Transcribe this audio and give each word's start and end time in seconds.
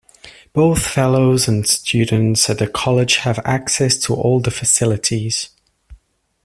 Both 0.51 0.81
Fellows 0.87 1.47
and 1.47 1.67
students 1.67 2.49
at 2.49 2.57
the 2.57 2.65
college 2.65 3.17
have 3.17 3.37
access 3.45 3.99
to 3.99 4.15
all 4.15 4.39
the 4.39 4.49
facilities. 4.49 5.49